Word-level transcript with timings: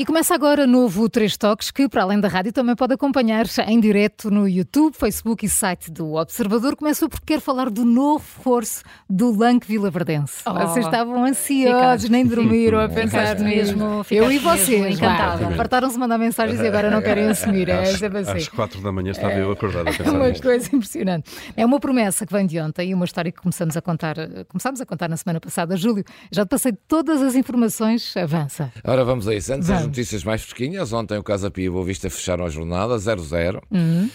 E 0.00 0.04
começa 0.06 0.34
agora 0.34 0.66
novo 0.66 1.10
Três 1.10 1.36
Toques, 1.36 1.70
que 1.70 1.86
para 1.86 2.04
além 2.04 2.18
da 2.18 2.26
rádio 2.26 2.54
também 2.54 2.74
pode 2.74 2.94
acompanhar 2.94 3.44
em 3.66 3.78
direto 3.78 4.30
no 4.30 4.48
YouTube, 4.48 4.96
Facebook 4.96 5.44
e 5.44 5.48
site 5.50 5.90
do 5.90 6.14
Observador. 6.14 6.74
Começou 6.74 7.06
porque 7.06 7.34
quer 7.34 7.40
falar 7.42 7.68
do 7.68 7.84
novo 7.84 8.24
reforço 8.38 8.82
do 9.10 9.30
Lanque 9.30 9.66
Vila 9.66 9.90
Verdense. 9.90 10.42
Oh, 10.46 10.54
vocês 10.54 10.86
estavam 10.86 11.22
ansiosos, 11.22 12.08
nem 12.08 12.24
dormiram 12.24 12.80
a 12.80 12.88
pensar 12.88 13.38
mesmo. 13.40 14.02
Eu 14.10 14.32
e 14.32 14.38
vocês, 14.38 14.96
encantada. 14.96 15.50
Fartaram-se 15.50 15.98
mandar 15.98 16.16
mensagens 16.16 16.58
e 16.60 16.66
agora 16.66 16.90
não 16.90 17.02
querem 17.02 17.28
assumir. 17.28 17.68
É 17.68 17.84
sempre 17.84 18.20
assim. 18.20 18.38
Às 18.38 18.48
quatro 18.48 18.80
da 18.80 18.90
manhã 18.90 19.10
estava 19.10 19.34
é, 19.34 19.42
eu 19.42 19.52
acordado 19.52 19.86
a 19.86 19.92
pensar. 19.92 20.06
É 20.06 20.10
uma 20.12 20.32
coisa 20.32 20.74
impressionante. 20.74 21.30
É 21.54 21.66
uma 21.66 21.78
promessa 21.78 22.24
que 22.24 22.32
vem 22.32 22.46
de 22.46 22.58
ontem 22.58 22.88
e 22.88 22.94
uma 22.94 23.04
história 23.04 23.30
que 23.30 23.38
começamos 23.38 23.76
a 23.76 23.82
contar, 23.82 24.16
começámos 24.48 24.80
a 24.80 24.86
contar 24.86 25.10
na 25.10 25.18
semana 25.18 25.38
passada. 25.40 25.76
Júlio, 25.76 26.04
já 26.32 26.46
te 26.46 26.48
passei 26.48 26.72
todas 26.88 27.20
as 27.20 27.34
informações, 27.34 28.16
avança. 28.16 28.72
Ora, 28.82 29.04
vamos 29.04 29.28
a 29.28 29.34
isso. 29.34 29.52
Antes 29.52 29.68
vamos 29.68 29.89
notícias 29.90 30.24
mais 30.24 30.42
fresquinhas. 30.42 30.92
Ontem 30.92 31.18
o 31.18 31.22
Casa 31.22 31.50
Pia 31.50 31.66
e 31.66 31.70
Boa 31.70 31.84
Vista 31.84 32.08
fecharam 32.08 32.44
a 32.44 32.48
jornada 32.48 32.96
0-0. 32.96 33.62
Uhum. 33.70 34.06
Uh, 34.06 34.10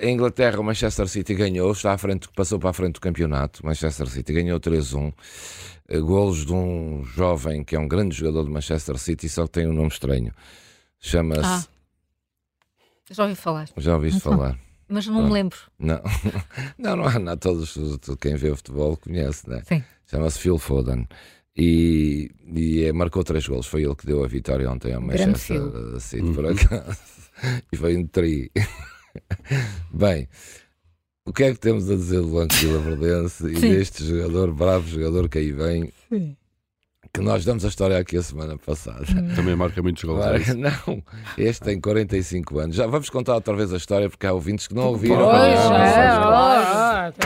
em 0.00 0.14
Inglaterra, 0.14 0.60
o 0.60 0.64
Manchester 0.64 1.06
City 1.08 1.34
ganhou, 1.34 1.72
está 1.72 1.92
à 1.92 1.98
frente, 1.98 2.28
passou 2.34 2.58
para 2.58 2.70
a 2.70 2.72
frente 2.72 2.94
do 2.94 3.00
campeonato. 3.00 3.62
O 3.62 3.66
Manchester 3.66 4.06
City 4.06 4.32
ganhou 4.32 4.58
3-1. 4.58 5.08
Uh, 5.08 5.14
eh, 5.88 5.98
golos 5.98 6.46
de 6.46 6.52
um 6.52 7.04
jovem 7.04 7.62
que 7.62 7.76
é 7.76 7.78
um 7.78 7.86
grande 7.86 8.16
jogador 8.16 8.44
do 8.44 8.50
Manchester 8.50 8.96
City, 8.98 9.28
só 9.28 9.44
que 9.46 9.52
tem 9.52 9.68
um 9.68 9.72
nome 9.72 9.88
estranho. 9.88 10.32
Chama-se. 10.98 11.42
Ah. 11.44 11.64
Já 13.10 13.24
ouvi 13.24 13.34
falar. 13.34 13.68
Já 13.76 13.94
ouviste 13.94 14.18
então, 14.18 14.32
falar. 14.32 14.58
Mas 14.88 15.06
não 15.06 15.24
me 15.24 15.30
lembro. 15.30 15.58
Não, 15.78 16.00
não, 16.78 16.96
não 16.96 17.04
há 17.06 17.18
nada. 17.18 17.36
Todos, 17.36 17.76
quem 18.20 18.34
vê 18.36 18.50
o 18.50 18.56
futebol 18.56 18.96
conhece, 18.96 19.48
né? 19.48 19.62
Sim. 19.66 19.84
Chama-se 20.06 20.38
Phil 20.38 20.58
Foden 20.58 21.06
e, 21.56 22.30
e 22.54 22.84
é, 22.84 22.92
marcou 22.92 23.22
três 23.24 23.46
gols. 23.46 23.66
Foi 23.66 23.84
ele 23.84 23.94
que 23.94 24.06
deu 24.06 24.24
a 24.24 24.28
vitória 24.28 24.70
ontem 24.70 24.92
ao 24.92 25.00
Manchester 25.00 26.00
City, 26.00 26.22
uhum. 26.22 26.34
por 26.34 26.46
acaso. 26.46 26.98
e 27.72 27.76
foi 27.76 27.96
um 27.96 28.06
tri. 28.06 28.50
Bem, 29.92 30.28
o 31.24 31.32
que 31.32 31.44
é 31.44 31.52
que 31.52 31.60
temos 31.60 31.90
a 31.90 31.94
dizer 31.94 32.20
do 32.20 32.28
Banco 32.28 32.54
Vila 32.54 32.78
Verdense 32.78 33.46
e 33.46 33.54
deste 33.54 34.04
jogador, 34.04 34.52
bravo 34.52 34.88
jogador 34.88 35.28
que 35.28 35.38
aí 35.38 35.52
vem? 35.52 35.92
Sim 36.08 36.36
que 37.14 37.20
nós 37.20 37.44
damos 37.44 37.64
a 37.64 37.68
história 37.68 37.96
aqui 37.96 38.16
a 38.16 38.22
semana 38.22 38.58
passada. 38.58 39.04
Hum. 39.08 39.32
Também 39.36 39.54
marca 39.54 39.80
muitos 39.80 40.02
gols. 40.02 40.18
Marca, 40.18 40.50
é 40.50 40.54
não, 40.54 41.00
este 41.38 41.62
tem 41.62 41.80
45 41.80 42.58
anos. 42.58 42.74
Já 42.74 42.88
vamos 42.88 43.08
contar 43.08 43.34
outra 43.34 43.54
vez 43.54 43.72
a 43.72 43.76
história 43.76 44.10
porque 44.10 44.26
há 44.26 44.32
ouvintes 44.32 44.66
que 44.66 44.74
não 44.74 44.88
ouviram. 44.88 45.18
Pois, 45.18 45.38
é, 45.38 46.10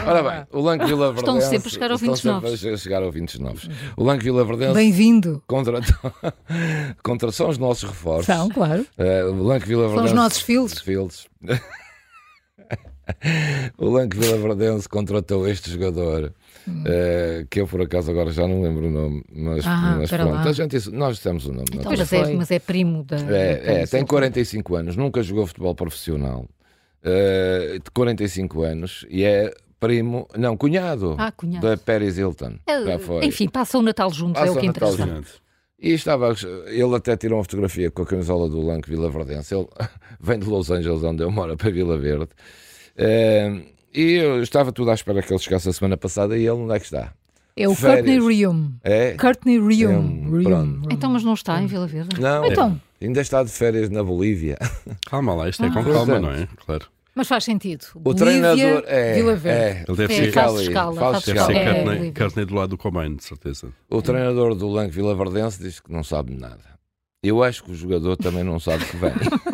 Ora 0.06 0.22
bem, 0.22 0.46
o 0.52 0.60
Lanque 0.60 0.84
Vila 0.84 1.10
Verdense. 1.14 1.38
Estão 1.38 1.40
sempre 1.40 1.68
a 1.68 1.70
chegar 1.70 1.90
ouvintes 1.90 2.22
novos. 2.22 2.66
a 2.66 2.76
chegar 2.76 3.02
ouvintes 3.02 3.38
novos. 3.38 3.70
O 3.96 4.04
Lanque 4.04 4.24
Vila 4.24 4.44
Verdense. 4.44 4.74
Bem-vindo. 4.74 5.42
Contra, 5.46 5.80
contra 7.02 7.32
são 7.32 7.48
os 7.48 7.56
nossos 7.56 7.88
reforços. 7.88 8.26
São, 8.26 8.50
claro. 8.50 8.86
Uh, 8.98 9.32
o 9.32 9.42
Lanque 9.42 9.66
Vila 9.66 9.88
Verdense. 9.88 10.08
São 10.08 10.14
os 10.16 10.22
nossos 10.22 10.42
filhos. 10.42 10.78
filhos. 10.80 11.26
o 13.78 13.88
Lanque 13.88 14.18
Vila 14.18 14.36
Verdense 14.36 14.86
contratou 14.86 15.48
este 15.48 15.70
jogador 15.70 16.34
Uh, 16.68 17.46
que 17.50 17.60
eu 17.60 17.66
por 17.66 17.80
acaso 17.82 18.10
agora 18.10 18.30
já 18.30 18.46
não 18.46 18.62
lembro 18.62 18.86
o 18.86 18.90
nome, 18.90 19.24
mas, 19.32 19.66
ah, 19.66 19.96
mas 19.98 20.10
pronto, 20.10 20.48
a 20.48 20.52
gente, 20.52 20.90
nós 20.90 21.16
dissemos 21.16 21.46
o 21.46 21.52
nome. 21.52 21.66
Então, 21.72 21.92
mas, 21.96 22.12
é, 22.12 22.34
mas, 22.34 22.50
é, 22.50 22.58
primo 22.58 23.04
da. 23.04 23.16
É, 23.16 23.82
é 23.82 23.86
tem 23.86 24.04
45 24.04 24.74
anos, 24.76 24.96
nunca 24.96 25.22
jogou 25.22 25.46
futebol 25.46 25.74
profissional, 25.74 26.46
uh, 27.02 27.78
de 27.78 27.90
45 27.92 28.62
anos 28.62 29.06
e 29.08 29.24
é 29.24 29.52
primo, 29.80 30.28
não, 30.36 30.56
cunhado, 30.56 31.16
ah, 31.18 31.32
cunhado. 31.32 31.66
da 31.66 31.76
Paris 31.76 32.18
Hilton. 32.18 32.54
É, 32.66 33.26
enfim, 33.26 33.48
passa 33.48 33.78
o 33.78 33.82
Natal 33.82 34.10
juntos, 34.10 34.40
passa 34.40 34.52
é 34.52 34.56
o 34.56 34.60
que 34.60 34.66
interessa. 34.66 35.22
E 35.80 35.92
estava, 35.92 36.34
ele 36.66 36.96
até 36.96 37.16
tirou 37.16 37.38
uma 37.38 37.44
fotografia 37.44 37.88
com 37.88 38.02
a 38.02 38.06
camisola 38.06 38.48
do 38.48 38.60
Lanque 38.60 38.90
Vila 38.90 39.08
Verdense. 39.08 39.54
Ele 39.54 39.68
vem 40.20 40.38
de 40.38 40.46
Los 40.46 40.70
Angeles, 40.70 41.04
onde 41.04 41.22
eu 41.22 41.30
moro, 41.30 41.56
para 41.56 41.70
Vila 41.70 41.96
Verde. 41.96 42.30
Uh, 42.96 43.77
e 43.94 44.14
eu 44.14 44.42
estava 44.42 44.72
tudo 44.72 44.90
à 44.90 44.94
espera 44.94 45.22
que 45.22 45.32
ele 45.32 45.38
chegasse 45.38 45.68
a 45.68 45.72
semana 45.72 45.96
passada 45.96 46.36
e 46.36 46.40
ele 46.40 46.50
onde 46.50 46.74
é 46.74 46.78
que 46.78 46.84
está? 46.86 47.12
É 47.56 47.68
o 47.68 47.74
Courtney 47.74 48.20
Rium. 48.20 48.72
É? 48.84 49.14
Courtney 49.14 49.58
Rium. 49.58 49.90
É 49.90 50.56
um, 50.56 50.82
Então, 50.90 51.10
mas 51.10 51.24
não 51.24 51.34
está 51.34 51.60
em 51.60 51.66
Vila 51.66 51.88
Verde? 51.88 52.20
Não. 52.20 52.44
Então. 52.44 52.80
É. 53.00 53.04
Ainda 53.04 53.20
está 53.20 53.42
de 53.42 53.50
férias 53.50 53.90
na 53.90 54.02
Bolívia. 54.02 54.56
Calma 55.10 55.34
lá, 55.34 55.48
isto 55.48 55.64
é 55.64 55.68
ah. 55.68 55.72
com 55.72 55.84
calma, 55.84 56.20
não 56.20 56.30
é? 56.30 56.48
Claro. 56.64 56.86
Mas 57.14 57.26
faz 57.26 57.42
sentido. 57.44 57.84
O 57.96 57.98
Bolívia, 57.98 58.26
treinador 58.26 58.84
é. 58.86 59.14
Vila 59.14 59.34
Verde. 59.34 59.60
É, 59.60 59.84
ele 59.88 59.96
deve 59.96 60.14
ser, 60.14 60.32
faz 60.32 60.60
escala, 60.60 60.94
faz 60.94 61.24
deve 61.24 61.44
ser 61.44 61.56
é, 61.56 62.12
Courtney, 62.12 62.44
do 62.44 62.54
lado 62.54 62.70
do 62.70 62.78
Combine, 62.78 63.16
de 63.16 63.24
certeza. 63.24 63.72
O 63.90 64.00
treinador 64.00 64.54
do 64.54 64.68
Lanque 64.68 64.94
Vila 64.94 65.16
Verdense 65.16 65.60
diz 65.60 65.80
que 65.80 65.92
não 65.92 66.04
sabe 66.04 66.32
nada. 66.36 66.78
Eu 67.20 67.42
acho 67.42 67.64
que 67.64 67.72
o 67.72 67.74
jogador 67.74 68.16
também 68.16 68.44
não 68.44 68.60
sabe 68.60 68.84
que 68.84 68.96
vem. 68.96 69.12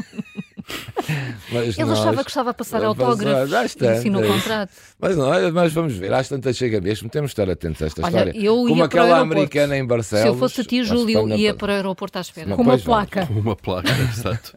Mas 1.53 1.78
Ele 1.78 1.84
nós, 1.88 1.98
achava 1.98 2.25
que 2.25 2.31
estava 2.31 2.50
a 2.50 2.54
passar 2.54 2.84
autógrafos 2.84 3.76
e 3.81 3.87
assinou 3.87 4.22
o 4.22 4.26
contrato. 4.26 4.70
Mas, 4.98 5.16
não, 5.16 5.53
mas 5.53 5.72
vamos 5.72 5.94
ver, 5.94 6.12
às 6.12 6.28
tantas 6.28 6.56
chega 6.56 6.81
mesmo, 6.81 7.09
temos 7.09 7.31
de 7.31 7.32
estar 7.32 7.50
atentos 7.50 7.82
a 7.82 7.87
esta 7.87 8.03
Olha, 8.03 8.19
história. 8.19 8.32
Eu 8.37 8.54
Como 8.54 8.84
aquela 8.84 9.19
americana 9.19 9.76
em 9.76 9.84
Barcelos. 9.84 10.22
Se 10.22 10.28
eu 10.28 10.38
fosse 10.38 10.60
a 10.60 10.65
ti, 10.65 10.84
Júlio, 10.84 11.28
ia 11.37 11.54
para 11.54 11.72
o 11.72 11.75
aeroporto 11.76 12.19
à 12.19 12.20
espera. 12.20 12.54
Com 12.54 12.62
uma 12.62 12.78
placa. 12.78 13.26
Com 13.26 13.34
uma 13.34 13.56
placa, 13.56 13.91
exato. 14.12 14.56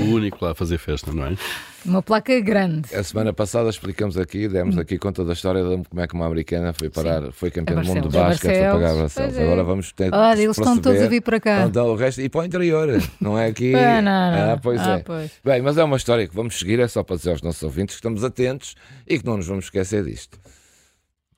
o 0.00 0.14
único 0.14 0.44
lá 0.44 0.52
a 0.52 0.54
fazer 0.54 0.78
festa, 0.78 1.12
não 1.12 1.26
é? 1.26 1.36
Uma 1.84 2.02
placa 2.02 2.38
grande. 2.40 2.94
A 2.94 3.02
semana 3.02 3.32
passada 3.32 3.70
explicamos 3.70 4.18
aqui, 4.18 4.48
demos 4.48 4.76
hum. 4.76 4.80
aqui 4.80 4.98
conta 4.98 5.24
da 5.24 5.32
história 5.32 5.62
de 5.62 5.88
como 5.88 6.00
é 6.00 6.06
que 6.06 6.14
uma 6.14 6.26
americana 6.26 6.72
foi 6.72 6.90
parar, 6.90 7.22
Sim. 7.24 7.32
foi 7.32 7.50
campeã 7.50 7.76
do 7.76 7.86
mundo 7.86 8.08
de 8.08 8.18
basquete, 8.18 8.58
foi 8.58 8.72
pagar 8.72 8.94
Barcelos. 8.96 9.36
É. 9.36 9.42
Agora 9.44 9.64
vamos 9.64 9.92
ter. 9.92 10.12
Olha, 10.12 10.42
eles 10.42 10.58
estão 10.58 10.78
todos 10.78 11.00
a 11.00 11.06
vir 11.06 11.22
para 11.22 11.40
cá. 11.40 11.62
Então, 11.64 11.86
o 11.88 11.94
resto, 11.94 12.20
e 12.20 12.28
para 12.28 12.40
o 12.40 12.44
interior, 12.44 12.88
não 13.20 13.38
é 13.38 13.46
aqui. 13.46 13.72
Ah, 13.88 14.02
não, 14.02 14.32
não. 14.32 14.52
Ah, 14.52 14.60
pois 14.62 14.80
ah, 14.80 14.98
é. 14.98 14.98
Pois. 14.98 15.30
Bem, 15.42 15.62
mas 15.62 15.78
é 15.78 15.84
uma 15.84 15.96
história 15.96 16.26
que 16.28 16.34
vamos 16.34 16.58
seguir, 16.58 16.78
é 16.78 16.86
só 16.86 17.02
para 17.02 17.16
dizer 17.16 17.30
aos 17.30 17.42
nossos 17.42 17.62
ouvintes 17.62 17.94
que 17.94 18.00
estamos 18.00 18.22
atentos 18.22 18.74
e 19.06 19.18
que 19.18 19.24
não 19.24 19.36
nos 19.36 19.46
vamos 19.46 19.66
esquecer 19.66 20.04
disto. 20.04 20.38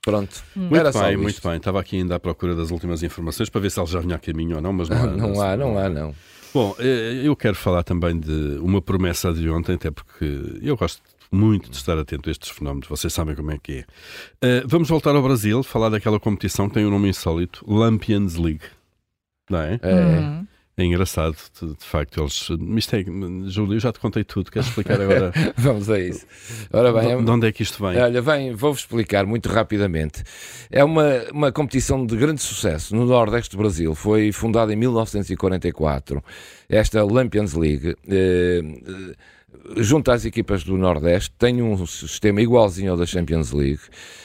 Pronto. 0.01 0.43
Hum. 0.57 0.61
Muito 0.61 0.75
Era 0.75 0.91
bem, 0.91 1.17
muito 1.17 1.41
bem. 1.41 1.57
Estava 1.57 1.79
aqui 1.79 1.97
ainda 1.97 2.15
à 2.15 2.19
procura 2.19 2.55
das 2.55 2.71
últimas 2.71 3.03
informações 3.03 3.49
para 3.49 3.61
ver 3.61 3.69
se 3.69 3.79
ela 3.79 3.87
já 3.87 3.99
vinha 3.99 4.15
a 4.15 4.19
caminho 4.19 4.55
ou 4.55 4.61
não, 4.61 4.73
mas 4.73 4.89
não 4.89 4.97
há. 4.97 5.07
não, 5.07 5.41
há, 5.41 5.57
não 5.57 5.77
há, 5.77 5.89
não. 5.89 6.15
Bom, 6.53 6.75
eh, 6.79 7.21
eu 7.23 7.35
quero 7.35 7.55
falar 7.55 7.83
também 7.83 8.19
de 8.19 8.59
uma 8.61 8.81
promessa 8.81 9.33
de 9.33 9.49
ontem, 9.49 9.75
até 9.75 9.89
porque 9.89 10.59
eu 10.61 10.75
gosto 10.75 11.01
muito 11.31 11.69
de 11.69 11.77
estar 11.77 11.97
atento 11.97 12.27
a 12.27 12.31
estes 12.31 12.49
fenómenos, 12.49 12.89
vocês 12.89 13.13
sabem 13.13 13.35
como 13.35 13.51
é 13.51 13.57
que 13.57 13.85
é. 14.41 14.59
Uh, 14.61 14.67
vamos 14.67 14.89
voltar 14.89 15.15
ao 15.15 15.23
Brasil, 15.23 15.63
falar 15.63 15.89
daquela 15.89 16.19
competição 16.19 16.67
que 16.67 16.73
tem 16.73 16.85
um 16.85 16.89
nome 16.89 17.07
insólito, 17.07 17.63
Lampions 17.65 18.35
League. 18.35 18.65
Não 19.49 19.59
é? 19.59 19.79
É. 19.81 20.19
Uhum. 20.19 20.47
É 20.77 20.85
engraçado, 20.85 21.35
de, 21.59 21.67
de, 21.75 21.85
facto, 21.85 22.21
eles. 22.21 22.47
É, 22.93 23.49
Júlio, 23.49 23.75
eu 23.75 23.79
já 23.79 23.91
te 23.91 23.99
contei 23.99 24.23
tudo, 24.23 24.49
queres 24.49 24.67
explicar 24.69 24.99
agora? 25.01 25.31
Vamos 25.57 25.89
a 25.89 25.99
isso. 25.99 26.25
Ora 26.71 26.93
bem, 26.93 27.23
de, 27.23 27.29
onde 27.29 27.47
é 27.47 27.51
que 27.51 27.61
isto 27.61 27.85
vem? 27.85 28.01
Olha, 28.01 28.21
vem, 28.21 28.53
vou-vos 28.53 28.81
explicar 28.81 29.25
muito 29.25 29.49
rapidamente. 29.49 30.23
É 30.71 30.83
uma, 30.83 31.23
uma 31.31 31.51
competição 31.51 32.05
de 32.05 32.15
grande 32.15 32.41
sucesso 32.41 32.95
no 32.95 33.05
Nordeste 33.05 33.51
do 33.51 33.57
Brasil. 33.57 33.93
Foi 33.93 34.31
fundada 34.31 34.71
em 34.71 34.77
1944. 34.77 36.23
Esta 36.69 37.03
Lampions 37.03 37.53
League. 37.53 37.95
Eh, 38.09 38.61
junto 39.77 40.11
às 40.11 40.25
equipas 40.25 40.63
do 40.63 40.77
Nordeste, 40.77 41.31
tem 41.37 41.61
um 41.61 41.85
sistema 41.85 42.41
igualzinho 42.41 42.91
ao 42.91 42.97
da 42.97 43.05
Champions 43.05 43.51
League, 43.51 43.81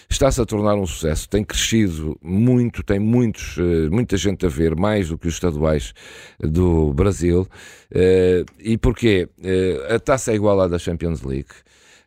está-se 0.09 0.41
a 0.41 0.45
tornar 0.45 0.75
um 0.75 0.87
sucesso, 0.87 1.29
tem 1.29 1.45
crescido 1.45 2.19
muito, 2.23 2.83
tem 2.83 2.99
muitos, 2.99 3.57
eh, 3.59 3.89
muita 3.91 4.17
gente 4.17 4.47
a 4.47 4.49
ver, 4.49 4.77
mais 4.77 5.09
do 5.09 5.19
que 5.19 5.29
os 5.29 5.35
estaduais 5.35 5.93
do 6.41 6.93
Brasil. 6.93 7.47
Eh, 7.91 8.45
e 8.59 8.79
porquê? 8.79 9.29
Eh, 9.43 9.95
a 9.95 9.99
taça 9.99 10.33
é 10.33 10.35
igual 10.35 10.61
à 10.61 10.69
da 10.69 10.79
Champions 10.79 11.23
League. 11.23 11.51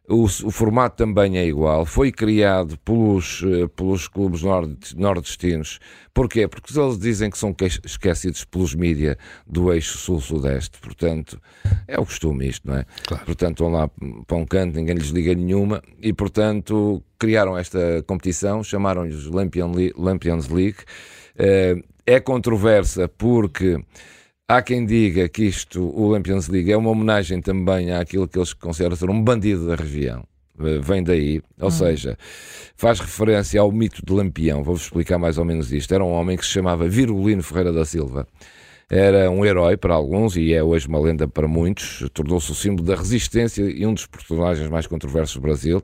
O, 0.09 0.23
o, 0.23 0.51
formato 0.51 0.97
também 0.97 1.37
é 1.37 1.45
igual, 1.45 1.85
foi 1.85 2.11
criado 2.11 2.77
pelos, 2.79 3.43
eh, 3.43 3.67
pelos 3.67 4.07
clubes 4.07 4.41
nord, 4.41 4.75
nordestinos. 4.97 5.79
Porquê? 6.11 6.47
Porque 6.47 6.77
eles 6.77 6.97
dizem 6.97 7.29
que 7.29 7.37
são 7.37 7.55
esquecidos 7.85 8.43
pelos 8.43 8.73
mídia 8.73 9.19
do 9.45 9.71
eixo 9.71 9.99
sul-sudeste. 9.99 10.79
Portanto, 10.79 11.39
é 11.87 11.99
o 11.99 12.05
costume 12.05 12.47
isto, 12.47 12.67
não 12.67 12.77
é? 12.77 12.85
Claro. 13.05 13.23
Portanto, 13.23 13.63
vão 13.63 13.71
lá 13.71 13.87
para 14.25 14.37
um 14.37 14.45
canto, 14.45 14.75
ninguém 14.75 14.95
lhes 14.95 15.09
liga 15.09 15.35
nenhuma 15.35 15.79
e, 16.01 16.11
portanto, 16.11 17.03
criaram 17.19 17.55
esta 17.55 18.03
competição, 18.07 18.63
chamaram-lhes 18.63 19.25
Lampions 19.27 20.47
League. 20.47 20.79
Eh, 21.37 21.75
é 22.03 22.19
controversa 22.19 23.07
porque 23.07 23.79
Há 24.51 24.63
quem 24.63 24.83
diga 24.83 25.29
que 25.29 25.43
isto, 25.43 25.93
o 25.95 26.11
Champions 26.11 26.47
League, 26.47 26.71
é 26.71 26.75
uma 26.75 26.89
homenagem 26.89 27.39
também 27.39 27.93
àquilo 27.93 28.27
que 28.27 28.35
eles 28.35 28.51
consideram 28.51 28.95
ser 28.95 29.07
um 29.07 29.23
bandido 29.23 29.67
da 29.67 29.75
região. 29.75 30.23
Eh, 30.59 30.79
vem 30.79 31.03
daí, 31.03 31.39
ou 31.59 31.67
hum. 31.67 31.69
seja, 31.71 32.17
faz 32.75 32.99
referência 32.99 33.61
ao 33.61 33.71
mito 33.71 34.03
de 34.03 34.11
Lampião. 34.11 34.63
Vou-vos 34.63 34.85
explicar 34.85 35.19
mais 35.19 35.37
ou 35.37 35.45
menos 35.45 35.71
isto. 35.71 35.93
Era 35.93 36.03
um 36.03 36.09
homem 36.09 36.35
que 36.35 36.43
se 36.43 36.49
chamava 36.49 36.89
Virgulino 36.89 37.43
Ferreira 37.43 37.71
da 37.71 37.85
Silva. 37.85 38.27
Era 38.89 39.29
um 39.29 39.45
herói 39.45 39.77
para 39.77 39.93
alguns 39.93 40.35
e 40.35 40.51
é 40.51 40.63
hoje 40.63 40.87
uma 40.87 40.99
lenda 40.99 41.27
para 41.27 41.47
muitos. 41.47 42.03
Tornou-se 42.11 42.51
o 42.51 42.55
símbolo 42.55 42.87
da 42.87 42.95
resistência 42.95 43.61
e 43.61 43.85
um 43.85 43.93
dos 43.93 44.07
personagens 44.07 44.67
mais 44.67 44.87
controversos 44.87 45.35
do 45.35 45.41
Brasil. 45.41 45.79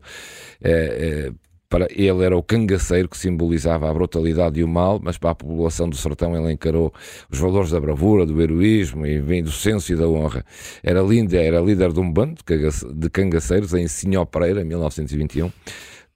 É, 0.59 0.71
é, 0.71 1.31
para 1.75 1.89
ele 1.92 2.24
era 2.24 2.38
o 2.38 2.42
cangaceiro 2.42 3.10
que 3.10 3.18
simbolizava 3.18 3.89
a 3.89 3.94
brutalidade 3.94 4.62
e 4.62 4.63
o 4.63 4.68
mal, 4.68 4.98
mas 5.04 5.18
para 5.18 5.31
a 5.31 5.36
população 5.36 5.89
do 5.89 5.98
sertão 5.98 6.33
ele 6.33 6.54
encarou 6.54 6.94
os 7.30 7.38
valores 7.38 7.72
da 7.72 7.81
bravura, 7.81 8.25
do 8.25 8.42
heroísmo 8.42 9.06
e 9.06 9.42
do 9.42 9.51
senso 9.51 9.92
e 9.92 9.95
da 9.98 10.07
honra. 10.07 10.45
Era 10.81 11.01
linda, 11.01 11.36
era 11.36 11.60
líder 11.60 11.92
de 11.92 12.00
um 12.00 12.10
bando 12.10 12.38
de 12.95 13.10
cangaceiros 13.10 13.74
em 13.74 13.89
Sinhó 13.89 14.24
Pereira, 14.24 14.62
em 14.62 14.63
1921. 14.63 15.51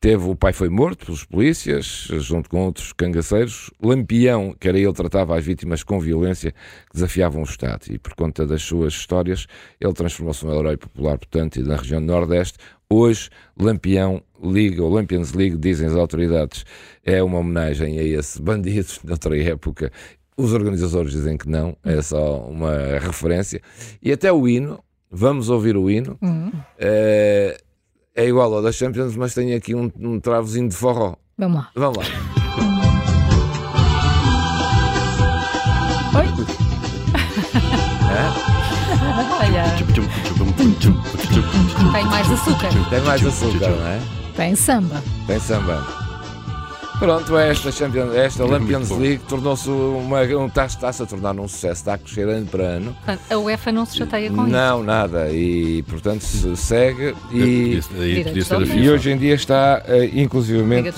Teve, 0.02 0.30
o 0.30 0.36
pai 0.36 0.54
foi 0.54 0.70
morto 0.70 1.06
pelos 1.06 1.26
polícias, 1.26 2.08
junto 2.10 2.50
com 2.50 2.66
outros 2.66 2.94
cangaceiros. 2.94 3.70
Lampião, 3.84 4.56
que 4.58 4.70
era 4.70 4.80
ele, 4.80 4.94
tratava 4.94 5.38
as 5.38 5.44
vítimas 5.44 5.84
com 5.84 6.00
violência 6.00 6.54
que 6.54 6.94
desafiavam 6.94 7.42
o 7.42 7.44
Estado. 7.44 7.82
E 7.90 8.00
por 8.00 8.16
conta 8.16 8.48
das 8.48 8.62
suas 8.62 8.94
histórias, 8.94 9.46
ele 9.78 9.92
transformou-se 9.92 10.46
num 10.46 10.58
herói 10.58 10.78
popular, 10.78 11.18
portanto, 11.18 11.58
e 11.60 11.64
na 11.64 11.76
região 11.76 12.00
do 12.00 12.08
Nordeste. 12.08 12.58
Hoje, 12.90 13.30
Lampião 13.60 14.24
League, 14.42 14.80
ou 14.80 14.90
Lampions 14.90 15.34
League, 15.34 15.58
dizem 15.58 15.88
as 15.88 15.96
autoridades, 15.96 16.66
é 17.04 17.22
uma 17.22 17.40
homenagem 17.40 18.00
a 18.00 18.04
esse 18.04 18.40
bandido 18.42 18.88
de 19.04 19.12
outra 19.12 19.38
época. 19.38 19.92
Os 20.38 20.54
organizadores 20.54 21.12
dizem 21.12 21.38
que 21.38 21.50
não, 21.50 21.76
é 21.84 22.02
só 22.02 22.48
uma 22.48 22.98
referência. 23.00 23.62
E 24.02 24.14
até 24.14 24.32
o 24.32 24.48
hino, 24.48 24.82
vamos 25.12 25.50
ouvir 25.50 25.76
o 25.76 25.90
hino. 25.90 26.18
Uhum. 26.22 26.54
É, 26.78 27.58
é 28.16 28.26
igual 28.28 28.54
ao 28.54 28.62
da 28.62 28.72
Champions, 28.72 29.16
mas 29.16 29.34
tem 29.34 29.54
aqui 29.54 29.76
um, 29.76 29.92
um 30.00 30.20
travozinho 30.20 30.70
de 30.70 30.76
forró. 30.76 31.16
Vamos 31.38 31.58
lá. 31.58 31.70
Vamos 31.76 31.98
lá. 31.98 32.04
Oi? 36.20 36.26
Olha. 39.40 39.64
Tem 41.94 42.06
mais 42.06 42.32
açúcar. 42.32 42.70
Tem 42.90 43.02
mais 43.02 43.26
açúcar, 43.26 43.70
não 43.70 43.88
é? 43.88 44.02
Tem 44.36 44.56
samba. 44.56 45.04
Tem 45.28 45.40
samba. 45.40 46.09
Pronto, 47.00 47.38
esta, 47.38 47.72
Champions, 47.72 48.14
esta 48.14 48.46
Champions 48.46 48.90
League 48.92 49.22
tornou-se 49.28 49.70
uma. 49.70 50.20
Está-se 50.66 51.02
a 51.02 51.06
tornar 51.06 51.40
um 51.40 51.48
sucesso, 51.48 51.82
está 51.82 51.94
a 51.94 51.98
crescer 51.98 52.28
ano 52.28 52.46
para 52.46 52.64
ano. 52.64 52.96
A 53.30 53.38
UEFA 53.38 53.72
não 53.72 53.86
se 53.86 53.98
chateia 53.98 54.30
com 54.30 54.36
não, 54.36 54.44
isso. 54.44 54.54
Não, 54.54 54.84
nada. 54.84 55.32
E 55.32 55.82
portanto 55.84 56.22
se 56.22 56.58
segue. 56.58 57.16
E, 57.32 57.80
e 58.76 58.90
hoje 58.90 59.12
em 59.12 59.18
dia 59.18 59.34
está, 59.34 59.82
uh, 59.88 60.20
inclusivamente. 60.20 60.90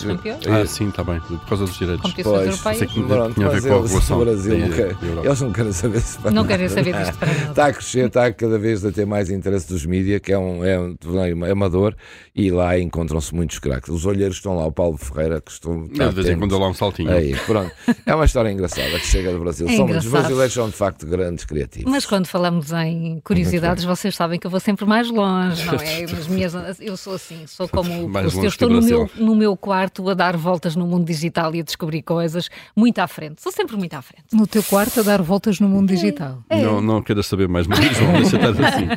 Ah, 0.50 0.66
sim, 0.66 0.90
está 0.90 1.04
bem. 1.04 1.20
Por 1.20 1.46
causa 1.46 1.66
dos 1.66 1.78
direitos. 1.78 2.12
Pois, 2.14 2.48
europeias. 2.48 2.92
Que 2.92 3.04
pronto, 3.04 3.34
tinha 3.36 3.48
a 3.48 3.50
ver 3.52 3.62
com 3.62 3.68
a 3.68 3.82
regulação. 3.82 4.20
Brasil, 4.20 4.58
nunca, 4.58 4.98
eles 5.24 5.42
não 5.42 5.52
querem 5.52 5.72
saber 5.72 6.00
se 6.02 6.32
Não 6.32 6.46
querem 6.46 6.68
saber 6.68 6.96
disto 6.96 7.18
para 7.18 7.34
nada. 7.34 7.50
Está 7.52 7.66
a 7.68 7.74
crescer, 7.74 8.08
está 8.08 8.34
cada 8.34 8.58
vez 8.58 8.84
a 8.84 8.92
ter 8.92 9.06
mais 9.06 9.30
interesse 9.30 9.68
dos 9.68 9.86
mídias, 9.86 10.20
que 10.20 10.32
é 10.34 10.38
um, 10.38 10.66
é 10.66 10.80
um 10.80 10.96
torneio 10.96 11.52
amador, 11.52 11.96
e 12.36 12.50
lá 12.50 12.78
encontram-se 12.80 13.34
muitos 13.36 13.60
craques. 13.60 13.90
Os 13.90 14.06
olheiros 14.06 14.38
estão 14.38 14.56
lá, 14.56 14.66
o 14.66 14.72
Paulo 14.72 14.98
Ferreira, 14.98 15.40
que 15.40 15.52
estão. 15.52 15.91
Não, 15.98 16.10
de 16.10 16.16
vez 16.16 16.30
em 16.30 16.38
quando 16.38 16.58
lá 16.58 16.70
um 16.70 16.74
saltinho. 16.74 17.12
Aí, 17.12 17.36
pronto. 17.46 17.72
É 18.06 18.16
uma 18.16 18.26
história 18.26 18.50
engraçada 18.50 18.90
que 19.00 19.06
chega 19.06 19.32
do 19.32 19.40
Brasil. 19.40 19.68
É 19.68 19.76
Somos, 19.76 19.98
os 19.98 20.12
brasileiros 20.12 20.54
são 20.54 20.70
de 20.70 20.76
facto 20.76 21.06
grandes 21.06 21.46
criativos. 21.46 21.92
Mas 21.92 22.06
quando 22.06 22.28
falamos 22.28 22.72
em 22.72 23.20
curiosidades, 23.24 23.84
vocês 23.84 24.16
sabem 24.16 24.40
que 24.40 24.48
eu 24.48 24.52
vou 24.52 24.60
sempre 24.60 24.86
mais 24.86 25.10
longe, 25.10 25.66
não 25.66 25.76
é? 25.76 26.02
Nas 26.12 26.28
minhas, 26.28 26.54
eu 26.80 26.96
sou 26.96 27.16
assim, 27.16 27.46
sou 27.48 27.68
como 27.68 28.08
mais 28.08 28.34
eu 28.34 28.46
estou 28.46 28.70
no 28.70 28.82
meu, 28.82 29.10
no 29.16 29.36
meu 29.36 29.56
quarto 29.58 30.10
a 30.10 30.14
dar 30.14 30.38
voltas 30.38 30.76
no 30.76 30.86
mundo 30.86 31.06
digital 31.06 31.54
e 31.56 31.60
a 31.60 31.64
descobrir 31.64 32.02
coisas 32.02 32.50
muito 32.76 33.00
à 33.00 33.08
frente. 33.08 33.42
Sou 33.42 33.52
sempre 33.52 33.76
muito 33.76 33.94
à 33.94 34.02
frente. 34.02 34.26
No 34.34 34.48
teu 34.48 34.64
quarto 34.64 35.00
a 35.00 35.04
dar 35.04 35.22
voltas 35.22 35.60
no 35.60 35.68
mundo 35.68 35.92
é, 35.92 35.96
digital. 35.96 36.44
É. 36.50 36.62
Não, 36.62 36.82
não 36.82 37.02
quero 37.02 37.22
saber 37.24 37.48
mais, 37.48 37.68
mas 37.68 37.80
vamos 37.98 38.32
deixar 38.32 38.50
assim. 38.50 38.88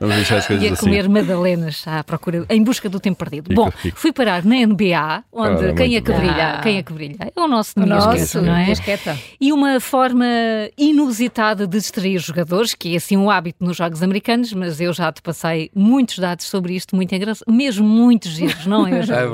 Vamos 0.00 0.16
deixar 0.16 0.36
as 0.38 0.46
coisas 0.46 0.64
e 0.64 0.68
a 0.68 0.72
assim. 0.72 0.84
comer 0.86 1.08
madalenas 1.08 1.82
à 1.86 2.04
procura, 2.04 2.46
em 2.48 2.62
busca 2.62 2.88
do 2.88 3.00
tempo 3.00 3.18
perdido. 3.18 3.54
Bom, 3.54 3.70
fui 3.94 4.12
parar 4.12 4.44
na 4.44 4.56
NBA, 4.66 5.24
onde 5.32 5.72
quem 5.74 5.96
é 5.96 6.00
que 6.00 6.12
brilha? 6.36 6.60
Quem 6.62 6.78
é 6.78 6.82
que 6.82 6.92
brilha? 6.92 7.16
É 7.18 7.40
o 7.40 7.48
nosso 7.48 7.72
o 7.76 7.86
nosso, 7.86 8.40
não 8.40 8.54
é? 8.54 8.72
E 9.40 9.52
uma 9.52 9.80
forma 9.80 10.26
inusitada 10.76 11.66
de 11.66 11.78
distrair 11.78 12.16
os 12.16 12.24
jogadores, 12.24 12.74
que 12.74 12.94
é 12.94 12.96
assim 12.96 13.16
um 13.16 13.30
hábito 13.30 13.64
nos 13.64 13.76
jogos 13.76 14.02
americanos, 14.02 14.52
mas 14.52 14.80
eu 14.80 14.92
já 14.92 15.12
te 15.12 15.22
passei 15.22 15.70
muitos 15.74 16.18
dados 16.18 16.46
sobre 16.46 16.74
isto, 16.74 16.94
muito 16.94 17.14
engraçado, 17.14 17.50
mesmo 17.52 17.86
muitos 17.86 18.30
giros, 18.32 18.66
não 18.66 18.86
é? 18.86 18.96
É 19.16 19.26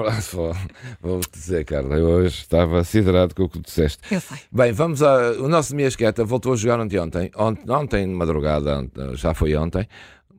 vou-te 1.00 1.31
dizer, 1.32 1.64
Carla, 1.64 1.96
eu 1.96 2.06
hoje 2.06 2.40
estava 2.40 2.82
siderado 2.84 3.34
com 3.34 3.44
o 3.44 3.48
que 3.48 3.58
tu 3.58 3.64
disseste. 3.64 3.98
Eu 4.10 4.20
sei. 4.20 4.38
Bem, 4.50 4.72
vamos 4.72 5.02
a. 5.02 5.32
O 5.32 5.48
nosso 5.48 5.75
Miasqueta 5.75 6.25
voltou 6.25 6.52
a 6.52 6.56
jogar 6.56 6.81
ontem, 6.81 6.98
ontem, 6.98 7.31
ontem, 7.69 8.06
de 8.06 8.14
madrugada, 8.14 8.88
já 9.14 9.34
foi 9.34 9.56
ontem 9.56 9.87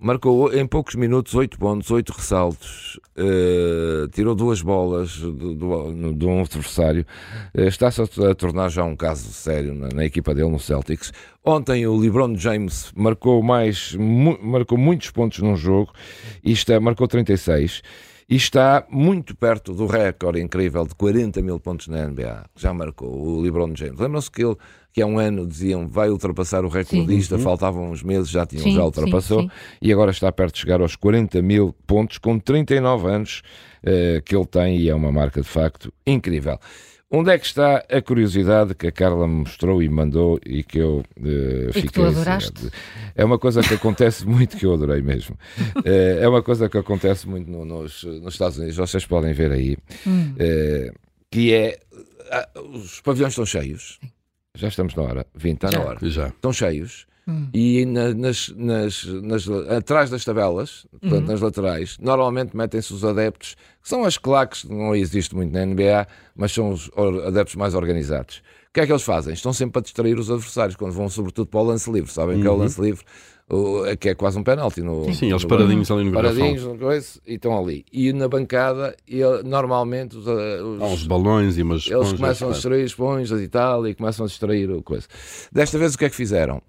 marcou 0.04 0.54
em 0.54 0.68
poucos 0.68 0.96
minutos 0.96 1.34
8 1.34 1.58
pontos, 1.58 1.90
8 1.90 2.10
ressaltos, 2.12 3.00
uh, 3.18 4.06
tirou 4.10 4.36
duas 4.36 4.62
bolas 4.62 5.18
do 5.18 6.28
um 6.28 6.42
adversário, 6.42 7.06
uh, 7.56 7.62
está-se 7.62 8.02
a, 8.02 8.36
tornar 8.36 8.68
já 8.68 8.84
um 8.84 8.98
caso 8.98 9.32
sério 9.32 9.74
na, 9.74 9.88
na, 9.88 10.04
equipa 10.04 10.36
dele 10.36 10.50
no 10.50 10.60
Celtics. 10.60 11.14
Ontem 11.44 11.88
o 11.88 11.96
LeBron 11.96 12.36
James 12.36 12.92
marcou 12.94 13.42
mais, 13.42 13.96
mu 13.96 14.38
marcou 14.42 14.78
muitos 14.78 15.10
pontos 15.10 15.40
num 15.40 15.56
jogo. 15.56 15.94
E 16.44 16.52
está, 16.52 16.80
marcou 16.82 17.08
36 17.08 17.82
e 18.30 18.36
está 18.36 18.86
muito 18.90 19.36
perto 19.36 19.74
do 19.74 19.86
recorde 19.86 20.42
incrível 20.42 20.86
de 20.86 20.96
40 20.96 21.42
mil 21.42 21.60
pontos 21.60 21.88
na 21.88 22.08
NBA. 22.08 22.46
Já 22.56 22.74
marcou 22.74 23.10
o 23.10 23.42
LeBron 23.42 23.76
James. 23.76 24.00
Lembram-se 24.00 24.32
que 24.32 24.44
ele, 24.44 24.56
que 24.92 25.02
há 25.02 25.06
um 25.06 25.20
ano 25.20 25.46
diziam 25.46 25.88
vai 25.88 26.10
ultrapassar 26.10 26.64
o 26.64 26.70
recordista, 26.70 27.38
sim. 27.38 27.44
faltavam 27.44 27.92
uns 27.92 28.04
meses, 28.04 28.30
já 28.30 28.46
tinham, 28.46 28.64
sim, 28.64 28.76
já 28.76 28.84
ultrapassou, 28.84 29.42
sim, 29.42 29.52
e 29.82 29.92
agora 29.92 30.12
está 30.12 30.32
perto 30.32 30.54
de 30.54 30.62
chegar 30.62 30.82
aos 30.82 30.96
40 30.96 31.42
mil 31.42 31.76
pontos, 31.86 32.18
com 32.18 32.40
39 32.40 33.08
anos 33.08 33.42
uh, 33.84 34.22
que 34.24 34.36
ele 34.36 34.46
tem, 34.46 34.78
e 34.78 34.90
é 34.90 34.96
uma 34.96 35.12
marca 35.12 35.42
de 35.42 35.48
facto 35.48 35.92
incrível. 36.06 36.60
Onde 37.16 37.30
é 37.30 37.38
que 37.38 37.46
está 37.46 37.78
a 37.78 38.02
curiosidade 38.02 38.74
que 38.74 38.88
a 38.88 38.92
Carla 38.92 39.28
me 39.28 39.36
mostrou 39.36 39.84
e 39.84 39.88
mandou 39.88 40.40
e 40.44 40.64
que 40.64 40.80
eu 40.80 41.04
uh, 41.16 41.68
fiquei. 41.68 41.82
E 41.82 41.84
que 41.84 41.92
tu 41.92 42.04
adoraste? 42.04 42.72
É 43.14 43.24
uma 43.24 43.38
coisa 43.38 43.62
que 43.62 43.76
acontece 43.76 44.26
muito, 44.28 44.58
que 44.58 44.66
eu 44.66 44.74
adorei 44.74 45.04
mesmo. 45.04 45.38
Uh, 45.76 46.20
é 46.20 46.28
uma 46.28 46.42
coisa 46.42 46.68
que 46.68 46.76
acontece 46.76 47.30
muito 47.30 47.52
no, 47.52 47.66
nos, 47.66 48.04
nos, 48.04 48.34
Estados 48.34 48.58
Unidos, 48.58 48.78
vocês 48.78 49.06
podem 49.06 49.32
ver 49.32 49.52
aí, 49.52 49.78
hum. 50.08 50.34
uh, 50.34 51.00
que 51.30 51.54
é. 51.54 51.78
os 52.74 53.00
pavilhões 53.02 53.34
estão 53.34 53.46
cheios. 53.46 54.00
Já 54.56 54.70
estamos 54.70 54.96
na 54.96 55.04
hora, 55.04 55.28
20, 55.36 55.54
está 55.54 55.78
na 55.78 55.86
hora. 55.86 56.00
Já. 56.10 56.30
Estão 56.30 56.52
cheios. 56.52 57.06
Hum. 57.28 57.48
E 57.54 57.86
na, 57.86 58.14
nas, 58.14 58.50
nas, 58.56 59.06
nas, 59.06 59.50
atrás 59.50 60.10
das 60.10 60.26
tabelas, 60.26 60.86
portanto, 60.92 61.22
uhum. 61.22 61.32
nas 61.32 61.42
laterais, 61.42 61.98
normalmente 62.00 62.56
metem-se 62.56 62.94
os 62.94 63.06
adeptos, 63.06 63.56
que 63.82 63.88
são 63.88 64.04
as 64.04 64.18
claques, 64.18 64.66
não 64.66 64.94
existe 64.96 65.34
muito 65.36 65.54
na 65.54 65.66
NBA, 65.66 66.08
mas 66.36 66.52
são 66.52 66.72
os 66.72 66.92
adeptos 67.26 67.56
mais 67.56 67.76
organizados. 67.76 68.42
O 68.70 68.74
que 68.74 68.82
é 68.82 68.86
que 68.86 68.92
eles 68.92 69.04
fazem? 69.04 69.34
Estão 69.34 69.54
sempre 69.54 69.80
a 69.80 69.82
distrair 69.82 70.18
os 70.18 70.32
adversários, 70.32 70.76
quando 70.76 70.94
vão 70.94 71.08
sobretudo 71.08 71.48
para 71.48 71.60
o 71.60 71.64
lance 71.64 71.90
livre. 71.92 72.12
Sabem 72.12 72.38
uhum. 72.38 72.42
que 72.42 72.48
é 72.48 72.52
o 72.52 72.56
lance 72.56 72.82
livre? 72.82 73.06
O, 73.50 73.84
que 73.98 74.10
é 74.10 74.16
quase 74.16 74.40
um 74.40 74.44
penalti. 74.44 74.82
No, 74.82 75.14
Sim, 75.14 75.30
eles 75.30 75.46
paradinhos 75.46 75.92
ali 75.92 76.06
no 76.06 76.12
Paradinhos 76.12 76.64
no 76.64 76.78
coisa, 76.78 77.20
e 77.28 77.36
estão 77.36 77.56
ali. 77.58 77.86
E 77.92 78.12
na 78.12 78.28
bancada, 78.28 78.96
ele, 79.08 79.44
normalmente, 79.44 80.18
os, 80.18 80.26
os, 80.26 80.82
Há 80.82 80.86
uns 80.86 81.06
balões 81.06 81.58
e 81.58 81.62
umas 81.62 81.86
Eles 81.88 82.14
começam 82.14 82.50
a 82.50 82.52
distrair 82.52 82.84
esponjas 82.84 83.40
e 83.40 83.48
tal, 83.48 83.88
e 83.88 83.94
começam 83.94 84.26
a 84.26 84.28
distrair 84.28 84.72
o 84.72 84.82
coisa. 84.82 85.06
Desta 85.52 85.78
vez, 85.78 85.94
o 85.94 85.98
que 85.98 86.06
é 86.06 86.10
que 86.10 86.16
fizeram? 86.16 86.62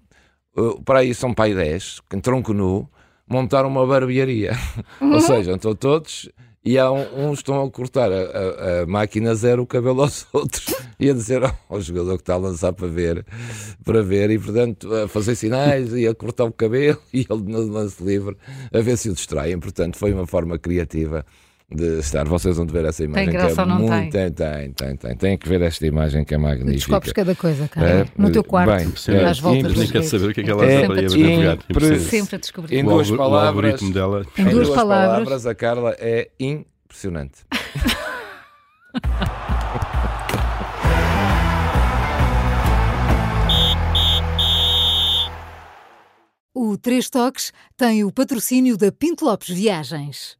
Para 0.83 0.99
aí 0.99 1.13
são 1.13 1.33
pai 1.33 1.53
10, 1.53 2.01
em 2.13 2.19
tronco 2.19 2.53
nu, 2.53 2.89
montaram 3.27 3.69
uma 3.69 3.85
barbearia. 3.85 4.53
Uhum. 5.01 5.13
Ou 5.13 5.19
seja, 5.19 5.51
estão 5.53 5.75
todos 5.75 6.29
e 6.63 6.79
há 6.79 6.91
um, 6.91 7.29
uns 7.29 7.39
estão 7.39 7.63
a 7.63 7.69
cortar 7.69 8.11
a, 8.11 8.15
a, 8.15 8.81
a, 8.81 8.85
máquina 8.87 9.35
zero 9.35 9.61
o 9.61 9.67
cabelo 9.67 10.01
aos 10.01 10.25
outros 10.33 10.73
e 10.99 11.09
a 11.09 11.13
dizer 11.13 11.43
ao 11.43 11.81
jogador 11.81 12.15
que 12.15 12.21
está 12.23 12.33
a 12.33 12.37
lançar 12.37 12.73
para 12.73 12.87
ver, 12.87 13.25
para 13.83 14.01
ver 14.01 14.31
e 14.31 14.39
portanto 14.39 14.91
a 14.93 15.07
fazer 15.07 15.35
sinais 15.35 15.93
e 15.93 16.07
a 16.07 16.15
cortar 16.15 16.45
o 16.45 16.51
cabelo 16.51 16.97
e 17.13 17.25
ele 17.29 17.43
no 17.43 17.67
lance 17.67 18.03
livre 18.03 18.35
a 18.73 18.79
ver 18.79 18.97
se 18.97 19.09
o 19.09 19.13
distraem. 19.13 19.59
Portanto, 19.59 19.97
foi 19.97 20.13
uma 20.13 20.25
forma 20.25 20.57
criativa 20.57 21.25
de 21.69 21.99
estar. 21.99 22.25
Vocês 22.25 22.57
vão 22.57 22.67
ver 22.67 22.85
essa 22.85 23.03
imagem 23.03 23.31
tem 23.31 23.39
que 23.39 23.61
é 23.61 23.65
muito. 23.65 24.11
Tem? 24.11 24.31
Tem, 24.31 24.71
tem, 24.71 24.95
tem, 24.95 25.15
tem. 25.15 25.37
Que 25.37 25.49
ver 25.49 25.61
esta 25.61 25.85
imagem 25.85 26.23
que 26.23 26.33
é 26.33 26.37
magnífica. 26.37 26.75
Descobres 26.75 27.13
cada 27.13 27.35
coisa, 27.35 27.67
cara. 27.67 27.89
É, 27.89 28.05
no 28.17 28.31
teu 28.31 28.43
quarto, 28.43 28.71
bem, 28.71 28.93
é, 29.15 29.25
às 29.25 29.39
voltas. 29.39 29.75
Nem 29.75 29.87
quer 29.87 30.03
saber 30.03 30.29
o 30.29 30.33
que 30.33 30.41
é 30.41 30.43
que 30.43 30.51
ela 30.51 30.65
é, 30.65 30.81
está 30.81 30.93
a 30.93 31.99
Sempre 31.99 32.35
a 32.35 32.39
descobrir. 32.39 32.77
Em 32.77 32.83
duas 32.83 33.09
palavras, 33.11 33.81
dela. 33.89 34.25
Em 34.37 34.45
duas, 34.45 34.69
palavras, 34.69 35.45
a 35.45 35.55
Carla 35.55 35.95
é 35.99 36.29
impressionante. 36.39 37.45
novo 46.75 46.77
Três 46.77 47.09
Toques 47.09 47.53
tem 47.77 48.03
o 48.03 48.11
patrocínio 48.11 48.77
da 48.77 48.91
Pinto 48.91 49.25
Lopes 49.25 49.49
Viagens. 49.49 50.37